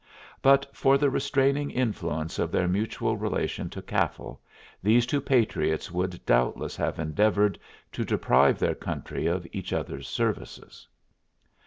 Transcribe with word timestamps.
But 0.41 0.65
for 0.75 0.97
the 0.97 1.11
restraining 1.11 1.69
influence 1.69 2.39
of 2.39 2.51
their 2.51 2.67
mutual 2.67 3.17
relation 3.17 3.69
to 3.69 3.83
Caffal 3.83 4.39
these 4.81 5.05
two 5.05 5.21
patriots 5.21 5.91
would 5.91 6.25
doubtless 6.25 6.75
have 6.77 6.97
endeavored 6.97 7.59
to 7.91 8.03
deprive 8.03 8.57
their 8.57 8.73
country 8.73 9.27
of 9.27 9.45
each 9.53 9.71
other's 9.71 10.07
services. 10.07 10.87